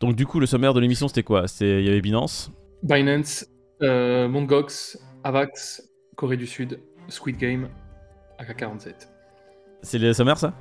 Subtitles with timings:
[0.00, 1.44] Donc du coup, le sommaire de l'émission, c'était quoi?
[1.60, 2.52] Il y avait Binance.
[2.82, 3.46] Binance,
[3.82, 5.82] euh, Mongox, Avax,
[6.16, 7.68] Corée du Sud, Squid Game,
[8.38, 9.08] AK-47.
[9.82, 10.54] C'est le sommaire, ça?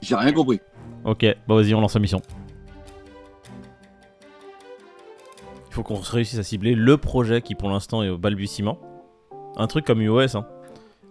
[0.00, 0.60] J'ai rien compris.
[1.04, 2.20] Ok, bon vas-y, on lance la mission.
[5.68, 8.78] Il faut qu'on réussisse à cibler le projet qui pour l'instant est au balbutiement.
[9.56, 10.46] Un truc comme iOS, hein.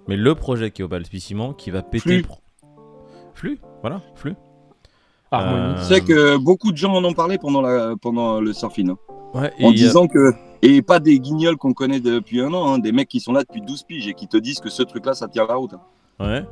[0.07, 1.99] Mais le projet qui est au balbutiement qui va péter.
[2.09, 2.21] Flux.
[2.23, 2.41] pro-
[3.33, 4.33] Flux Voilà, flux.
[5.31, 5.73] Harmony.
[5.77, 8.89] Euh, sais que beaucoup de gens en ont parlé pendant, la, pendant le surfing.
[8.91, 8.97] hein.
[9.33, 10.33] Ouais, en disant que.
[10.61, 13.43] Et pas des guignols qu'on connaît depuis un an, hein, des mecs qui sont là
[13.43, 15.73] depuis 12 piges et qui te disent que ce truc-là, ça tient la route.
[15.73, 15.79] hein.
[16.25, 16.45] Ouais.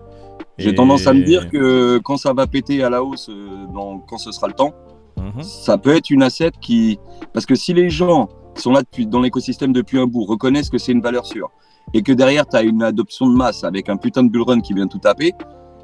[0.57, 3.65] J'ai Et- tendance à me dire que quand ça va péter à la hausse, euh,
[3.73, 4.73] dans, quand ce sera le temps,
[5.17, 5.41] Mhm.
[5.43, 6.99] ça peut être une asset qui.
[7.33, 10.77] Parce que si les gens sont là depuis, dans l'écosystème depuis un bout reconnaissent que
[10.77, 11.49] c'est une valeur sûre
[11.93, 14.73] et que derrière tu as une adoption de masse avec un putain de bullrun qui
[14.73, 15.33] vient tout taper,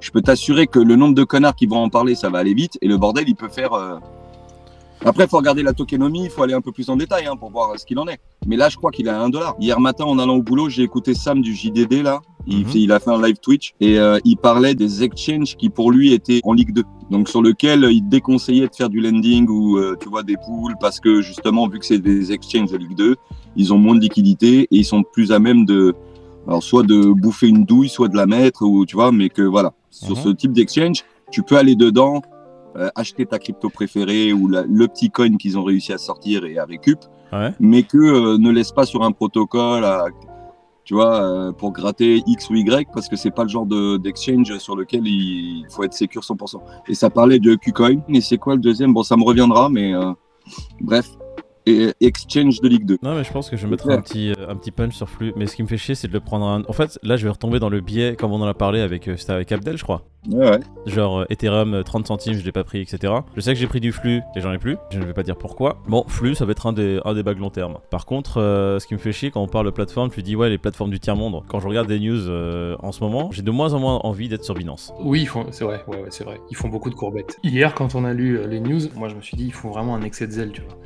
[0.04, 2.54] je peux t'assurer que le nombre de connards qui vont en parler, ça va aller
[2.54, 3.74] vite et le bordel, il peut faire.
[3.74, 3.96] euh,
[5.06, 7.36] Après, il faut regarder la tokenomie, il faut aller un peu plus en détail hein,
[7.38, 8.20] pour voir euh, ce qu'il en est.
[8.46, 9.56] Mais là, je crois qu'il est à 1 dollar.
[9.60, 12.22] Hier matin, en allant au boulot, j'ai écouté Sam du JDD là.
[12.46, 12.72] Il, Mhm.
[12.76, 16.12] il a fait un live Twitch et euh, il parlait des exchanges qui pour lui
[16.14, 16.84] étaient en Ligue 2.
[17.10, 20.76] Donc sur lequel il déconseillait de faire du lending ou euh, tu vois des pools
[20.82, 23.16] parce que justement vu que c'est des exchanges de Ligue 2,
[23.56, 25.96] ils ont moins de liquidité et ils sont plus à même de
[26.48, 29.42] alors soit de bouffer une douille, soit de la mettre ou tu vois mais que
[29.42, 30.24] voilà, sur Mhm.
[30.24, 32.22] ce type d'exchange, tu peux aller dedans
[32.76, 36.44] euh, acheter ta crypto préférée ou la- le petit coin qu'ils ont réussi à sortir
[36.44, 36.98] et à récup,
[37.32, 37.54] Ouais.
[37.60, 40.06] mais que euh, ne laisse pas sur un protocole à,
[40.84, 43.98] tu vois, euh, pour gratter X ou Y, parce que c'est pas le genre de-
[43.98, 46.64] d'exchange sur lequel il faut être sécure 100%.
[46.88, 48.92] Et ça parlait de Qcoin, et c'est quoi le deuxième?
[48.92, 49.94] Bon, ça me reviendra, mais
[50.82, 51.08] bref.
[51.66, 52.98] Et exchange de Ligue 2.
[53.04, 55.08] Non, mais je pense que je vais mettre un petit, euh, un petit punch sur
[55.10, 55.32] flux.
[55.38, 56.64] Mais ce qui me fait chier, c'est de le prendre un.
[56.68, 59.08] En fait, là, je vais retomber dans le biais, comme on en a parlé avec.
[59.08, 60.02] euh, C'était avec Abdel, je crois.
[60.30, 60.60] Ouais, ouais.
[60.86, 63.14] Genre euh, Ethereum, euh, 30 centimes, je l'ai pas pris, etc.
[63.36, 64.78] Je sais que j'ai pris du flux et j'en ai plus.
[64.90, 65.82] Je ne vais pas dire pourquoi.
[65.88, 67.78] Bon, flux, ça va être un des, un des bagues long terme.
[67.90, 70.36] Par contre, euh, ce qui me fait chier quand on parle de plateforme, tu dis
[70.36, 71.44] ouais, les plateformes du tiers-monde.
[71.50, 74.28] Quand je regarde des news euh, en ce moment, j'ai de moins en moins envie
[74.30, 74.94] d'être sur Binance.
[75.02, 76.40] Oui, ils font- c'est vrai, ouais, ouais, c'est vrai.
[76.52, 77.38] Ils font beaucoup de courbettes.
[77.44, 79.96] Hier, quand on a lu les news, moi je me suis dit, ils font vraiment
[79.96, 80.78] un excès de zèle, tu vois.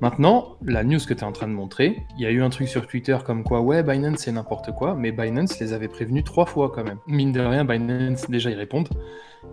[0.00, 2.48] Maintenant, la news que tu es en train de montrer, il y a eu un
[2.48, 6.24] truc sur Twitter comme quoi, ouais, Binance c'est n'importe quoi, mais Binance les avait prévenus
[6.24, 6.98] trois fois quand même.
[7.06, 8.88] Mine de rien, Binance, déjà ils répondent,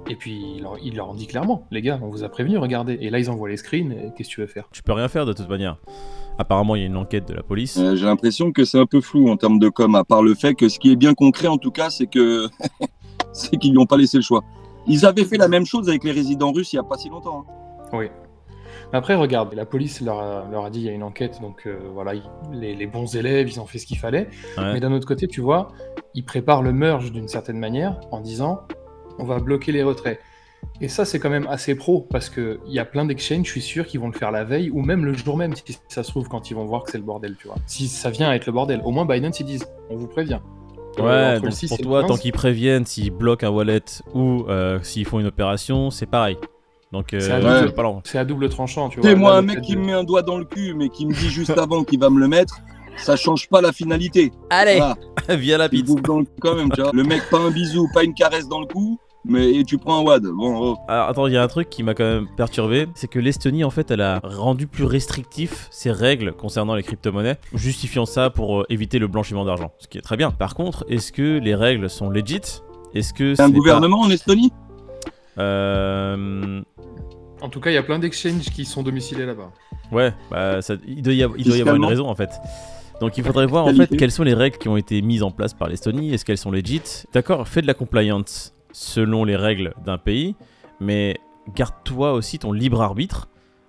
[0.09, 2.97] et puis ils leur, ils leur dit clairement, les gars, on vous a prévenu, regardez.
[3.01, 4.69] Et là, ils envoient les screens, et qu'est-ce que tu veux faire?
[4.71, 5.77] Tu peux rien faire de toute manière.
[6.37, 7.77] Apparemment, il y a une enquête de la police.
[7.77, 10.33] Euh, J'ai l'impression que c'est un peu flou en termes de com, à part le
[10.33, 12.47] fait que ce qui est bien concret en tout cas, c'est que
[13.33, 14.43] c'est qu'ils lui ont pas laissé le choix.
[14.87, 17.09] Ils avaient fait la même chose avec les résidents russes il y a pas si
[17.09, 17.45] longtemps.
[17.49, 17.89] hein.
[17.91, 18.05] Oui.
[18.93, 21.63] Après, regarde, la police leur a, leur a dit il y a une enquête, donc
[21.65, 22.13] euh, voilà,
[22.51, 24.29] les, les bons élèves, ils ont fait ce qu'il fallait.
[24.57, 24.73] Ouais.
[24.73, 25.69] Mais d'un autre côté, tu vois,
[26.13, 28.61] ils préparent le merge d'une certaine manière en disant
[29.19, 30.19] on va bloquer les retraits.
[30.79, 33.61] Et ça, c'est quand même assez pro parce qu'il y a plein d'exchanges, je suis
[33.61, 36.09] sûr, qui vont le faire la veille ou même le jour même, si ça se
[36.11, 37.57] trouve, quand ils vont voir que c'est le bordel, tu vois.
[37.65, 40.39] Si ça vient à être le bordel, au moins Binance, ils disent on vous prévient.
[40.99, 43.83] Euh, Ouais, donc 6 pour toi, 15, tant qu'ils préviennent, s'ils bloquent un wallet
[44.15, 46.37] ou euh, s'ils font une opération, c'est pareil.
[46.93, 47.39] Donc, euh, C'est à
[48.25, 49.09] double- à tranchant, tu vois.
[49.09, 50.89] sais, moi, Là, un mec qui de- me met un doigt dans le cul, mais
[50.89, 52.59] qui me dit juste avant qu'il va me le mettre,
[52.97, 54.31] ça change pas la finalité.
[54.49, 54.95] Allez, Voilà.
[55.37, 55.93] via la pizza.
[56.01, 56.91] dans le cul quand même, tu vois.
[56.93, 59.99] Le mec, pas un bisou, pas une caresse dans le cou, mais et tu prends
[59.99, 60.23] un wad.
[60.23, 60.77] Bon, oh.
[60.87, 63.65] Alors attends, il y a un truc qui m'a quand même perturbé, c'est que l'Estonie
[63.65, 68.61] en fait elle a rendu plus restrictif ses règles concernant les crypto-monnaies, justifiant ça pour
[68.61, 70.31] euh, éviter le blanchiment d'argent, ce qui est très bien.
[70.31, 72.39] Par contre, est-ce que les règles sont legit?
[72.95, 74.53] Est-ce que c'est un pas- gouvernement en Estonie?
[75.37, 76.61] Euh,
[77.41, 79.51] En tout cas, il y a plein d'exchanges qui sont domiciliés là-bas.
[79.91, 82.31] Ouais, bah ça- il doit y avoir, il doit y avoir une raison en fait.
[82.99, 85.31] Donc il faudrait voir en fait quelles sont les règles qui ont été mises en
[85.31, 86.81] place par l'Estonie, est-ce qu'elles sont legit
[87.13, 90.35] D'accord, fais de la compliance selon les règles d'un pays,
[90.79, 91.17] mais
[91.55, 93.27] garde-toi aussi ton libre arbitre,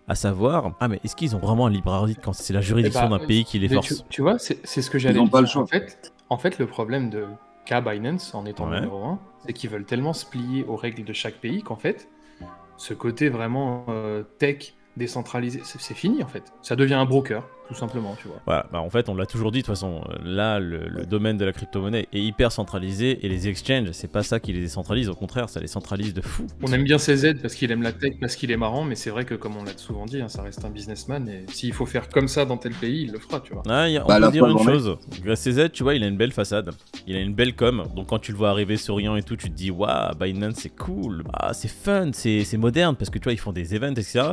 [0.09, 3.03] à savoir, ah mais est-ce qu'ils ont vraiment un libre arbitre quand c'est la juridiction
[3.07, 5.31] Eh bah, d'un pays qui les force tu, tu vois, c'est ce que j'allais dire.
[5.31, 5.63] pas le choix.
[5.63, 7.27] En fait, en fait, le problème de
[7.67, 8.77] K Binance, en étant Ouais.
[8.81, 12.09] numéro 1, c'est qu'ils veulent tellement se plier aux règles de chaque pays qu'en fait,
[12.79, 16.43] ce côté vraiment euh, tech, décentralisé, c'est fini en fait.
[16.63, 18.41] Ça devient un broker, tout simplement, tu vois.
[18.47, 21.07] Voilà, bah en fait on l'a toujours dit de toute façon, euh, là le, le
[21.07, 24.61] domaine de la crypto-monnaie est hyper centralisé et les exchanges, c'est pas ça qui les
[24.61, 26.47] décentralise, au contraire ça les centralise de fou.
[26.63, 29.11] On aime bien CZ parce qu'il aime la tech, parce qu'il est marrant, mais c'est
[29.11, 31.87] vrai que comme on l'a souvent dit, hein, ça reste un businessman et s'il faut
[31.87, 33.63] faire comme ça dans tel pays, il le fera, tu vois.
[33.69, 34.97] Ah, y a- on Bah, peut dire une chose.
[35.35, 36.71] CZ, tu vois, il a une belle façade.
[37.07, 37.85] Il a une belle com.
[37.95, 40.75] Donc quand tu le vois arriver souriant et tout, tu te dis, waouh, Binance, c'est
[40.75, 41.23] cool.
[41.33, 44.31] Ah, c'est fun, c'est c'est moderne parce que tu vois, ils font des events, etc.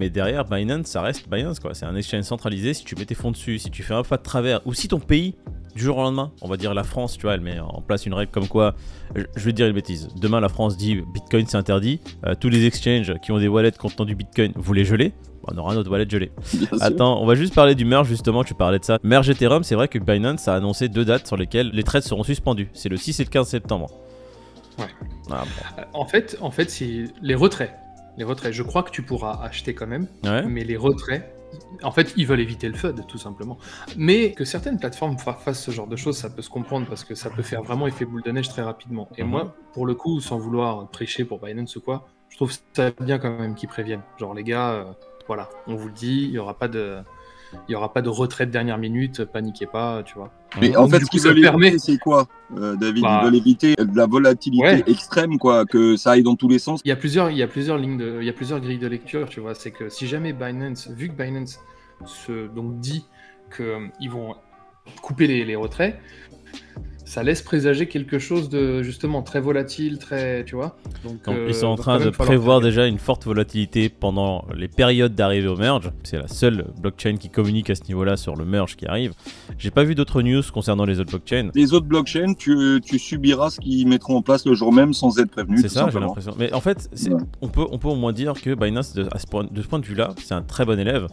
[0.00, 1.74] Mais derrière, Binance, ça reste Binance, quoi.
[1.74, 2.72] C'est un exchange centralisé.
[2.72, 4.88] Si tu mets tes fonds dessus, si tu fais un pas de travers, ou si
[4.88, 5.34] ton pays,
[5.76, 8.06] du jour au lendemain, on va dire la France, tu vois, elle met en place
[8.06, 8.74] une règle comme quoi,
[9.14, 10.08] je vais te dire une bêtise.
[10.18, 12.00] Demain, la France dit Bitcoin c'est interdit.
[12.26, 15.12] Euh, tous les exchanges qui ont des wallets contenant du Bitcoin, vous les gelez.
[15.46, 16.32] on aura notre wallet gelé.
[16.80, 18.98] Attends, on va juste parler du merge justement, tu parlais de ça.
[19.02, 22.22] Merge Ethereum, c'est vrai que Binance a annoncé deux dates sur lesquelles les trades seront
[22.22, 22.70] suspendus.
[22.72, 23.88] C'est le 6 et le 15 septembre.
[24.78, 24.86] Ouais.
[25.30, 25.44] Ah,
[25.78, 27.70] Euh, En fait, en fait c'est les retraits.
[28.20, 30.06] Les retraits, je crois que tu pourras acheter quand même.
[30.24, 30.42] Ouais.
[30.46, 31.24] mais les retraits,
[31.82, 33.56] en fait, ils veulent éviter le FUD, tout simplement.
[33.96, 37.02] Mais que certaines plateformes fa- fassent ce genre de choses, ça peut se comprendre parce
[37.02, 39.08] que ça peut faire vraiment effet boule de neige très rapidement.
[39.16, 39.30] Et Mhm.
[39.30, 43.18] moi, pour le coup, sans vouloir prêcher pour Binance ou quoi, je trouve ça bien
[43.18, 44.02] quand même qu'ils préviennent.
[44.18, 44.84] Genre, les gars, euh,
[45.26, 46.98] voilà, on vous le dit, il y aura pas de.
[47.68, 50.30] Il y aura pas de retrait de dernière minute, paniquez pas, tu vois.
[50.60, 53.02] Mais Donc, en fait, ce qu'ils ça veulent permet- éviter, c'est quoi, euh, David?
[53.02, 54.84] Bah- Ils veulent éviter de la volatilité Ouais.
[54.86, 56.80] extrême, quoi, que ça aille dans tous les sens.
[56.84, 58.78] Il y a plusieurs, il y a plusieurs lignes de, il y a plusieurs grilles
[58.78, 59.54] de lecture, tu vois.
[59.54, 61.58] C'est que si jamais Binance, vu que Binance
[62.06, 63.04] se donc dit
[63.56, 64.34] qu'ils vont
[65.02, 65.98] couper les, les retraits,
[67.10, 70.76] ça laisse présager quelque chose de justement très volatile, très, tu vois.
[71.02, 74.44] Donc, Donc, euh, ils sont en train de prévoir faire déjà une forte volatilité pendant
[74.54, 75.90] les périodes d'arrivée au merge.
[76.04, 79.12] C'est la seule blockchain qui communique à ce niveau-là sur le merge qui arrive.
[79.58, 81.50] J'ai pas vu d'autres news concernant les autres blockchains.
[81.56, 85.18] Les autres blockchains, tu, tu subiras ce qu'ils mettront en place le jour même sans
[85.18, 85.58] être prévenu.
[85.58, 86.36] C'est ça, j'ai l'impression.
[86.38, 87.16] Mais en fait, Ouais.
[87.40, 89.66] on, peut, on peut au moins dire que Binance, de, à ce point, de ce
[89.66, 91.08] point de vue-là, c'est un très bon élève.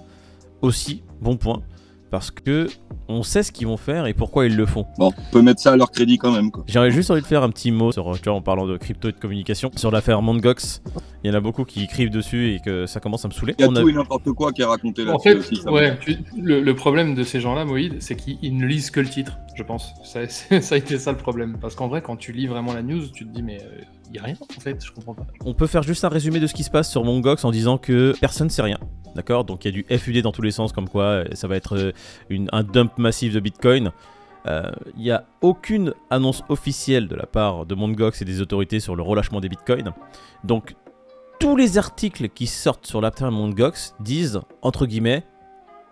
[0.62, 1.64] Aussi, bon point.
[2.10, 2.68] Parce que
[3.10, 4.86] on sait ce qu'ils vont faire et pourquoi ils le font.
[4.98, 6.52] Bon, on peut mettre ça à leur crédit quand même.
[6.52, 6.64] Quoi.
[6.68, 9.10] J'aurais juste envie de faire un petit mot sur, tu vois, en parlant de crypto
[9.10, 10.82] et de communication, sur l'affaire Mongox.
[11.24, 13.56] Il y en a beaucoup qui écrivent dessus et que ça commence à me saouler.
[13.58, 15.58] Il y a On tout et n'importe quoi qui est raconté là En fait, aussi.
[15.58, 18.90] ça ouais, tu- le, le problème de ces gens-là, Moïd, c'est qu'ils ils ne lisent
[18.92, 19.94] que le titre, je pense.
[20.04, 20.22] Ça,
[20.62, 21.58] ça a été ça le problème.
[21.60, 23.58] Parce qu'en vrai, quand tu lis vraiment la news, tu te dis, mais
[24.10, 25.26] il y a rien, en fait, je comprends pas.
[25.46, 27.78] On peut faire juste un résumé de ce qui se passe sur Mongox en disant
[27.78, 28.78] que personne sait rien.
[29.16, 31.48] D'accord Donc il y a du FUD dans tous les sens, comme quoi euh, ça
[31.48, 33.92] va être euh, un dump massif de Bitcoin.
[34.48, 38.80] Euh, Il n'y a aucune annonce officielle de la part de Mongox et des autorités
[38.80, 39.92] sur le relâchement des Bitcoins.
[40.44, 40.76] Donc
[41.40, 45.24] tous les articles qui sortent sur l'affaire Mongox disent, entre guillemets,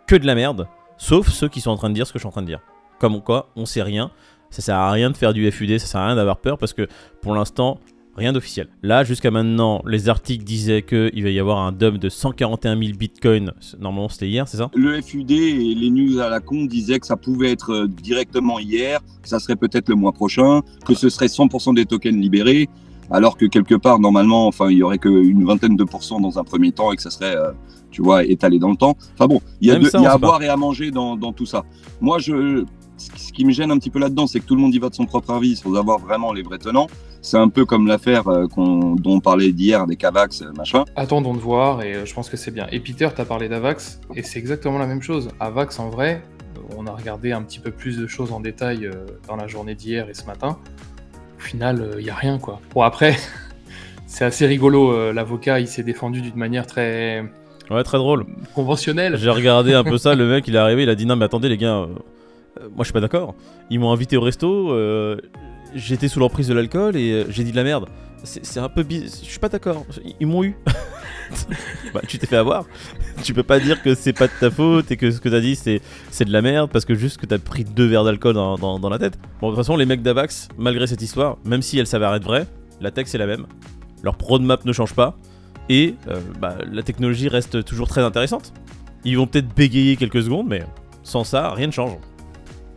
[0.07, 0.67] que de la merde,
[0.97, 2.47] sauf ceux qui sont en train de dire ce que je suis en train de
[2.47, 2.61] dire.
[2.99, 4.11] Comme quoi, on sait rien,
[4.49, 6.73] ça sert à rien de faire du FUD, ça sert à rien d'avoir peur parce
[6.73, 6.87] que
[7.21, 7.79] pour l'instant,
[8.15, 8.67] rien d'officiel.
[8.83, 12.97] Là, jusqu'à maintenant, les articles disaient qu'il va y avoir un dump de 141 000
[12.97, 13.51] bitcoins.
[13.79, 14.71] Normalement, c'était hier, c'est ça?
[14.75, 18.59] Le FUD et les news à la con disaient que ça pouvait être euh, directement
[18.59, 22.69] hier, que ça serait peut-être le mois prochain, que ce serait 100% des tokens libérés,
[23.11, 26.43] alors que quelque part, normalement, enfin, il y aurait qu'une vingtaine de pourcents dans un
[26.43, 27.51] premier temps et que ça serait, euh,
[27.91, 28.95] tu vois, étalé dans le temps.
[29.13, 30.89] Enfin bon, il y a, de- ça, il y a à boire et à manger
[30.91, 31.65] dans, dans tout ça.
[32.01, 32.63] Moi, je,
[32.97, 34.89] ce qui me gêne un petit peu là-dedans, c'est que tout le monde y va
[34.89, 36.87] de son propre avis sans avoir vraiment les vrais tenants.
[37.21, 40.85] C'est un peu comme l'affaire euh, qu'on- dont on parlait d'hier des Cavax, euh, machin.
[40.95, 42.67] Attendons de voir, et euh, je pense que c'est bien.
[42.71, 45.29] Et Peter, t'as parlé d'Avax, et c'est exactement la même chose.
[45.39, 46.21] Avax, en vrai,
[46.77, 48.91] on a regardé un petit peu plus de choses en détail euh,
[49.27, 50.57] dans la journée d'hier et ce matin.
[51.37, 52.59] Au final, il n'y a rien, quoi.
[52.73, 53.15] Bon, après,
[54.07, 54.91] c'est assez rigolo.
[54.93, 57.23] euh, L'avocat, il s'est défendu d'une manière très
[57.71, 58.27] Ouais, très drôle.
[58.53, 59.17] conventionnelle.
[59.17, 61.25] J'ai regardé un peu ça, le mec, il est arrivé, il a dit non, mais
[61.25, 61.87] attendez, les gars,
[62.61, 63.35] moi je suis pas d'accord.
[63.69, 65.17] Ils m'ont invité au resto, euh,
[65.73, 67.85] j'étais sous l'emprise de l'alcool et euh, j'ai dit de la merde.
[68.23, 69.85] C'est un peu bizarre, je suis pas d'accord.
[70.19, 70.55] Ils- m'ont eu.
[71.93, 72.65] bah, tu t'es fait avoir.
[73.23, 75.41] Tu peux pas dire que c'est pas de ta faute et que ce que t'as
[75.41, 75.81] dit c'est
[76.25, 78.97] de la merde parce que juste que t'as pris deux verres d'alcool dans, dans- la
[78.97, 79.19] tête.
[79.41, 82.23] Bon, de toute façon, les mecs d'Avax, malgré cette histoire, même si elle s'avère être
[82.23, 82.47] vraie,
[82.81, 83.45] la tech c'est la même.
[84.03, 85.17] Leur roadmap ne change pas.
[85.69, 88.53] Et euh, bah, la technologie reste toujours très intéressante.
[89.03, 90.63] Ils vont peut-être bégayer quelques secondes, mais
[91.03, 91.91] sans ça, rien ne change.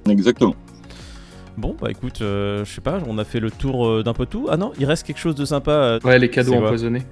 [0.08, 0.54] Exactement.
[1.56, 4.26] Bon, bah écoute, euh, je sais pas, on a fait le tour euh, d'un peu
[4.26, 4.46] tout.
[4.48, 5.72] Ah non, il reste quelque chose de sympa.
[5.72, 7.02] euh, Ouais, les cadeaux empoisonnés.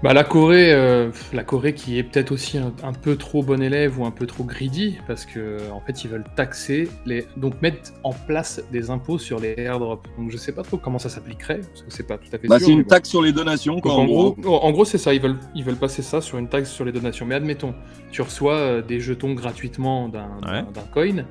[0.00, 3.60] Bah, la Corée, euh, la Corée qui est peut-être aussi un, un peu trop bon
[3.60, 7.60] élève ou un peu trop greedy, parce que en fait ils veulent taxer les, donc
[7.62, 10.08] mettre en place des impôts sur les airdrops.
[10.16, 12.46] Donc je sais pas trop comment ça s'appliquerait, parce que c'est pas tout à fait
[12.46, 12.66] Bah, sûr.
[12.68, 12.88] c'est mais une bon.
[12.90, 15.12] taxe sur les donations, Donc, quoi, en gros, en gros c'est ça.
[15.14, 17.26] Ils veulent, ils veulent passer ça sur une taxe sur les donations.
[17.26, 17.74] Mais admettons,
[18.12, 20.62] tu reçois euh, des jetons gratuitement d'un Ouais.
[20.62, 21.24] d'un- d'un coin.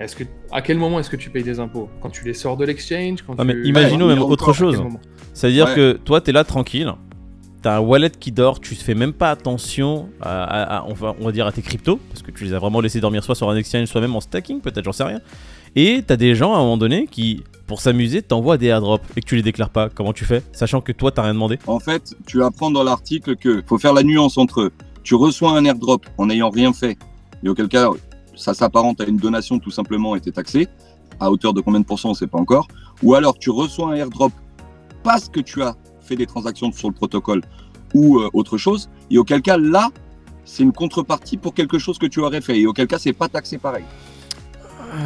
[0.00, 1.88] Est-ce que, à quel moment est-ce que tu payes des impôts?
[2.00, 4.82] Quand tu les sors de l'exchange quand Ah, mais tu- imaginons Ouais, même autre chose.
[5.34, 5.74] C'est-à-dire Ouais.
[5.74, 6.90] que toi, t'es là tranquille,
[7.62, 11.14] t'as un wallet qui dort, tu fais même pas attention à, à- à- on, va,
[11.20, 13.34] on va dire à tes cryptos, parce que tu les as vraiment laissés dormir soit
[13.34, 15.20] sur un exchange, soit même en stacking, peut-être, j'en sais rien.
[15.76, 19.20] Et t'as des gens à un moment donné qui, pour s'amuser, t'envoient des airdrops et
[19.20, 19.88] que tu les déclares pas.
[19.90, 20.42] Comment tu fais?
[20.52, 21.58] Sachant que toi, t'as rien demandé.
[21.66, 24.72] En fait, tu apprends dans l'article que faut faire la nuance entre
[25.04, 26.96] tu reçois un airdrop en n'ayant rien fait,
[27.44, 27.90] et auquel cas
[28.40, 30.68] ça s'apparente à une donation tout simplement et t'es taxé,
[31.20, 32.66] à hauteur de combien de pourcents on sait pas encore,
[33.02, 34.32] ou alors tu reçois un airdrop
[35.02, 37.42] parce que tu as fait des transactions sur le protocole
[37.94, 39.88] ou euh, autre chose, et auquel cas là,
[40.44, 43.28] c'est une contrepartie pour quelque chose que tu aurais fait, et auquel cas c'est pas
[43.28, 43.84] taxé pareil.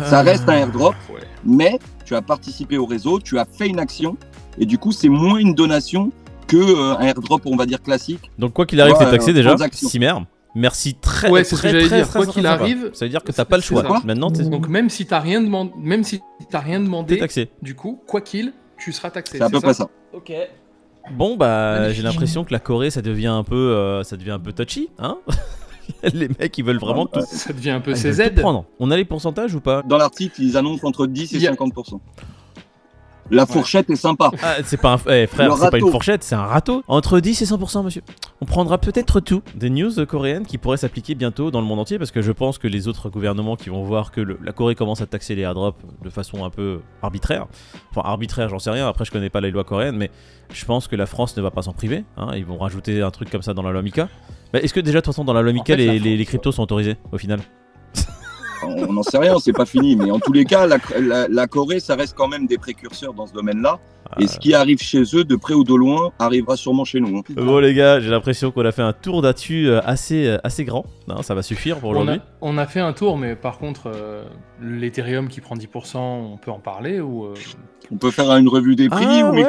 [0.06, 1.20] Ça reste un airdrop, Ouais.
[1.44, 4.16] mais tu as participé au réseau, tu as fait une action,
[4.58, 6.10] et du coup c'est moins une donation
[6.46, 8.30] que euh, un airdrop, on va dire classique.
[8.38, 9.50] Donc quoi qu'il arrive, t'es taxé euh, déjà.
[9.50, 9.88] transaction.
[10.54, 12.08] Merci très Ouais, c'est ce que très, j'allais très, dire.
[12.08, 13.82] très, Quoi très qu'il arrive, ça veut dire que t'as pas le choix.
[14.04, 16.20] Maintenant, Donc même si t'as rien demandé, même si
[16.50, 17.50] t'as rien demandé, taxé.
[17.62, 19.38] du coup, quoi qu'il, tu seras taxé.
[19.38, 19.88] C'est à peu près ça.
[20.12, 20.32] Ok.
[21.12, 24.38] Bon bah j'ai l'impression que la Corée ça devient un peu euh, ça devient un
[24.38, 25.18] peu touchy, hein
[26.14, 28.32] Les mecs ils veulent vraiment tout, Ça devient un peu CZ.
[28.78, 29.82] On a les pourcentages ou pas?
[29.82, 32.00] Dans l'article, ils annoncent entre 10 et Il y a- 50%.
[33.30, 34.30] La fourchette est sympa.
[34.42, 36.82] Ah, c'est pas un eh, frère, c'est pas une fourchette, c'est un râteau.
[36.88, 38.02] Entre 10 et 100%, monsieur.
[38.40, 41.98] On prendra peut-être tout des news coréennes qui pourraient s'appliquer bientôt dans le monde entier
[41.98, 44.74] parce que je pense que les autres gouvernements qui vont voir que le- la Corée
[44.74, 47.46] commence à taxer les airdrops de façon un peu arbitraire.
[47.90, 48.86] Enfin, arbitraire, j'en sais rien.
[48.88, 50.10] Après, je connais pas les lois coréennes, mais
[50.52, 52.04] je pense que la France ne va pas s'en priver.
[52.16, 52.28] hein.
[52.36, 54.08] Ils vont rajouter un truc comme ça dans la loi Mika.
[54.52, 55.98] Bah, Est-ce que déjà, de toute façon, dans la loi Mika, fait, la les, les-
[56.00, 57.40] France, les cryptos sont autorisés au final?
[58.66, 59.96] On n'en sait rien, c'est pas fini.
[59.96, 63.14] Mais en tous les cas, la, la- la Corée, ça reste quand même des précurseurs
[63.14, 63.78] dans ce domaine-là.
[64.20, 67.18] Et ce qui arrive chez eux, de près ou de loin, arrivera sûrement chez nous.
[67.18, 67.22] hein.
[67.36, 70.64] Bon, les gars, j'ai l'impression qu'on a fait un tour d'actu euh, assez, euh, assez
[70.64, 70.84] grand.
[71.08, 71.22] hein.
[71.22, 72.16] ça va suffire pour On aujourd'hui.
[72.16, 74.22] a, on a fait un tour, mais par contre, euh,
[74.60, 77.34] l'Ethereum qui prend 10%, on peut en parler ou euh,
[77.90, 79.44] On peut faire une revue des prix Ah ou ouais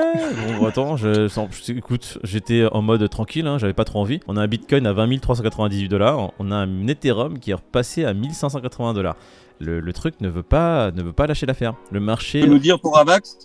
[0.60, 4.20] Bon, attends, je, sens- je- écoute, j'étais en mode tranquille, hein, j'avais pas trop envie.
[4.28, 8.04] On a un Bitcoin à 20 398 dollars, on a un Ethereum qui est repassé
[8.06, 9.05] à 1580 dollars.
[9.60, 11.76] Le, le truc ne veut pas, ne veut pas lâcher l'affaire.
[11.92, 13.38] Le Tu marché, peux nous dire pour Avax?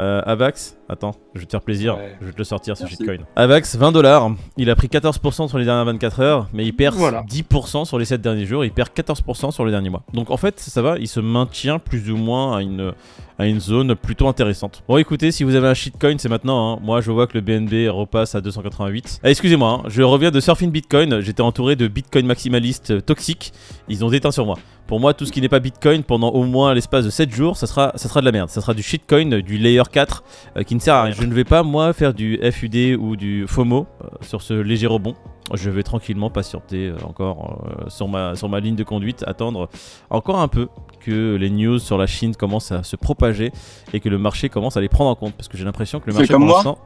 [0.00, 2.16] Euh, Avax, attends, je vais te faire plaisir, Ouais.
[2.22, 2.96] je vais te le sortir ce Merci.
[2.96, 3.18] shitcoin.
[3.36, 6.96] Avax, 20 dollars, il a pris 14% sur les dernières 24 heures, mais il perd
[6.96, 7.22] Voilà.
[7.28, 10.02] 10% sur les 7 derniers jours, il perd 14% sur le dernier mois.
[10.14, 12.94] Donc en fait, ça va, il se maintient plus ou moins à une,
[13.38, 14.82] à une zone plutôt intéressante.
[14.88, 16.72] Bon écoutez, si vous avez un shitcoin, c'est maintenant.
[16.76, 16.78] hein.
[16.82, 19.20] Moi, je vois que le BNB repasse à 288.
[19.22, 23.52] Ah, Excusez-moi, hein, je reviens de Surfing Bitcoin, j'étais entouré de Bitcoin maximalistes toxiques,
[23.88, 24.56] ils ont déteint sur moi.
[24.92, 27.56] Pour moi, tout ce qui n'est pas Bitcoin pendant au moins l'espace de 7 jours,
[27.56, 28.50] ça sera, ça sera de la merde.
[28.50, 30.22] Ça sera du shitcoin, du layer 4
[30.58, 31.14] euh, qui ne sert à rien.
[31.14, 34.86] Je ne vais pas, moi, faire du FUD ou du FOMO euh, sur ce léger
[34.86, 35.14] rebond.
[35.54, 39.70] Je vais tranquillement patienter euh, encore sur, ma, sur ma ligne de conduite, attendre
[40.10, 40.68] encore un peu
[41.00, 43.50] que les news sur la Chine commencent à se propager
[43.94, 45.32] et que le marché commence à les prendre en compte.
[45.32, 46.76] Parce que j'ai l'impression que le marché, comme pour l'instant.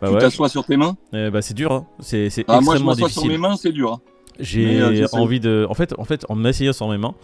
[0.00, 0.96] Bah Tu ouais, t'assois sur tes mains?
[1.12, 1.86] Euh, bah c'est dur, hein.
[1.98, 3.30] c'est ah, Moi, je extrêmement m'assois sur difficile.
[3.30, 3.94] mes mains, c'est dur.
[3.94, 4.00] hein.
[4.40, 5.66] J'ai euh, envie de.
[5.68, 7.14] En fait, en fait, en m'asseyant sur mes mains,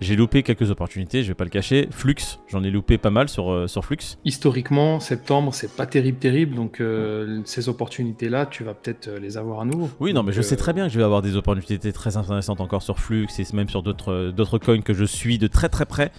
[0.00, 1.88] j'ai loupé quelques opportunités, je vais pas le cacher.
[1.90, 2.16] Flux,
[2.48, 3.98] j'en ai loupé pas mal sur, euh, sur Flux.
[4.24, 6.56] historiquement, septembre, c'est pas terrible, terrible.
[6.56, 9.88] Donc euh, ces opportunités-là, tu vas peut-être les avoir à nouveau.
[10.00, 12.16] Oui, non, mais Donc, je sais très bien que je vais avoir des opportunités très
[12.16, 15.86] intéressantes encore sur Flux et même sur d'autres coins que je suis de très très
[15.86, 16.10] près.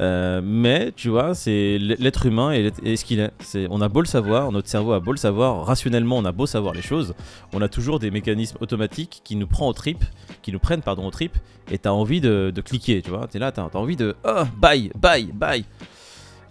[0.00, 3.30] Euh, mais tu vois, c'est l'être humain et, ce qu'il est.
[3.70, 6.46] On a beau le savoir, notre cerveau a beau le savoir, rationnellement on a beau
[6.46, 7.14] savoir les choses,
[7.52, 10.04] on a toujours des mécanismes automatiques qui nous prennent au trip,
[10.42, 11.36] qui nous prennent pardon au trip,
[11.70, 13.26] et t'as envie de, cliquer, tu vois.
[13.26, 15.64] T'es là, t'as as envie de oh buy, buy, buy.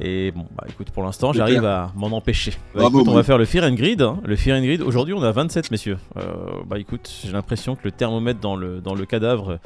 [0.02, 2.52] Et bon, bah écoute, pour l'instant, j'arrive à m'en empêcher.
[2.74, 4.02] Bah, Bravo, écoute, on va faire le Fear and Grid.
[4.02, 4.18] hein.
[4.24, 5.98] Le Fear and Grid, aujourd'hui, on a 27, messieurs.
[6.18, 6.22] Euh,
[6.68, 9.60] bah écoute, j'ai l'impression que le thermomètre dans le, dans le cadavre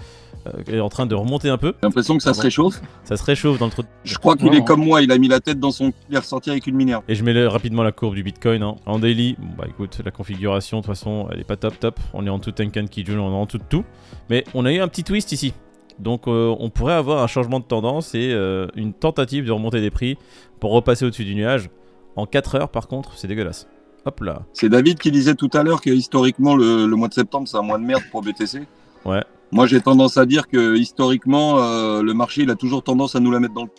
[0.48, 1.74] euh, est en train de remonter un peu.
[1.82, 2.82] J'ai l'impression que ça Ah se réchauffe.
[3.04, 3.84] Ça se réchauffe dans le trou.
[3.84, 5.94] de- Je crois qu'il est comme moi, il a mis la tête dans son.
[6.10, 7.04] Il est ressorti avec une minerve.
[7.08, 8.76] Et je mets rapidement la courbe du Bitcoin hein.
[8.88, 9.36] en daily.
[9.38, 12.00] Bon, bah écoute, la configuration, de toute façon, elle est pas top top.
[12.14, 13.84] On est en tout Tenkan Kijun, on est en tout de tout.
[14.32, 15.54] Mais on a eu un petit twist ici.
[16.00, 19.82] Donc euh, on pourrait avoir un changement de tendance et euh, une tentative de remonter
[19.82, 20.18] des prix
[20.60, 21.70] pour repasser au-dessus du nuage.
[22.16, 23.68] En 4 heures, par contre, c'est dégueulasse.
[24.06, 24.44] Hop là.
[24.54, 27.58] C'est David qui disait tout à l'heure que historiquement, le, le mois de septembre, c'est
[27.58, 28.64] un mois de merde pour BTC.
[29.06, 29.24] Ouais.
[29.52, 33.20] Moi, j'ai tendance à dire que historiquement, euh, le marché, il a toujours tendance à
[33.20, 33.70] nous la mettre dans le.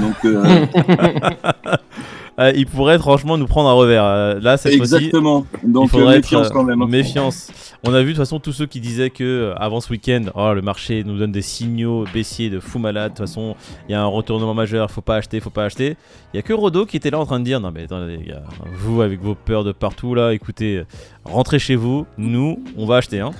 [0.00, 0.16] Donc,
[2.38, 4.04] euh, il pourrait franchement nous prendre un revers.
[4.04, 5.46] Euh, là, cette fois-ci, exactement.
[5.62, 6.82] Donc, il faudrait euh, être, méfiance euh, quand même.
[6.82, 6.86] hein.
[6.88, 7.50] Méfiance.
[7.84, 10.24] On a vu de toute façon tous ceux qui disaient que euh, avant ce week-end,
[10.34, 13.12] oh, le marché nous donne des signaux baissiers de fou malade.
[13.12, 13.54] De toute façon,
[13.88, 15.96] il y a un retournement majeur, faut pas acheter, faut pas acheter.
[16.32, 18.16] Il y a que Rodo qui était là en train de dire non mais attendez
[18.16, 18.42] les gars,
[18.74, 20.82] vous avec vos peurs de partout là, écoutez,
[21.24, 23.30] rentrez chez vous, nous on va acheter hein.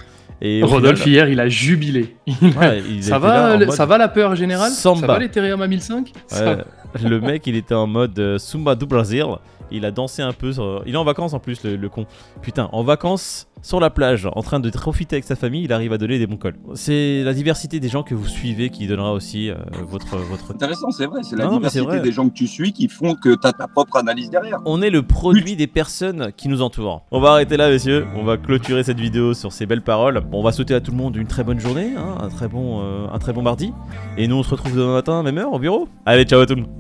[0.43, 2.15] Et Rodolphe final, hier, il a jubilé.
[2.27, 4.71] ouais, il ça va, ça va la peur générale?
[4.71, 5.01] Samba.
[5.01, 6.59] Ça va l'Ethereum à 1005 Ça Ouais,
[7.09, 9.25] le mec, il était en mode euh, Sumba do Brasil.
[9.73, 10.53] Il a dansé un peu.
[10.53, 12.07] sur- Il est en vacances en plus, le, le con.
[12.41, 15.93] Putain, en vacances sur la plage, en train de profiter avec sa famille, il arrive
[15.93, 16.55] à donner des bons cols.
[16.75, 20.53] C'est la diversité des gens que vous suivez qui donnera aussi euh, votre, votre.
[20.53, 21.23] Intéressant, c'est vrai.
[21.25, 23.67] C'est la Non, diversité des gens que tu suis qui font que tu as ta
[23.67, 24.59] propre analyse derrière.
[24.67, 27.03] On est le produit des personnes qui nous entourent.
[27.11, 28.07] On va arrêter là, messieurs.
[28.15, 30.21] On va clôturer cette vidéo sur ces belles paroles.
[30.21, 32.47] Bon, on va souhaiter à tout le monde une très bonne journée, hein, un, très
[32.47, 33.73] bon, euh, un très bon mardi.
[34.17, 35.89] Et nous, on se retrouve demain matin, même heure, au bureau.
[36.05, 36.71] Allez, ciao à tout le monde.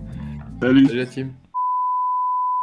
[0.60, 0.86] Salut.
[0.86, 1.32] Salut la team.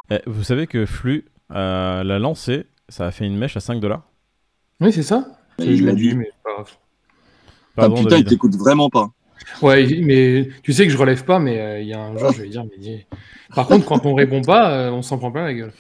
[0.10, 3.80] Eh, vous savez que Flux euh, l'a lancé, ça a fait une mèche à 5
[3.80, 4.04] dollars.
[4.82, 5.26] Oui, c'est ça
[5.60, 6.16] Mais Je l'ai dit.
[6.16, 6.72] mais c'est pas grave.
[6.76, 9.10] Ah, Pardon, putain, il t'écoute vraiment pas.
[9.62, 12.32] Ouais, mais tu sais que je relève pas, mais euh, il y a un jour,
[12.32, 13.06] je vais dire, mais dis-
[13.56, 15.74] Par contre, quand on répond pas, euh, on s'en prend plein la gueule.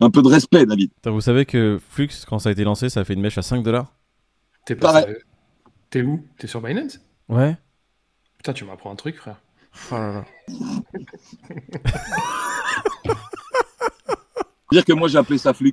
[0.00, 0.92] Un peu de respect, David.
[0.92, 3.38] Putain, vous savez que Flux, quand ça a été lancé, ça a fait une mèche
[3.38, 3.94] à 5 dollars
[4.64, 5.16] T'es pas Pareil.
[5.90, 6.24] T'es où?
[6.38, 7.00] T'es sur Binance?
[7.28, 7.56] Ouais.
[8.38, 9.40] Putain, tu m'apprends un truc, frère.
[9.90, 10.24] Oh là là.
[14.72, 15.72] Dire que moi j'ai appelé ça Flux.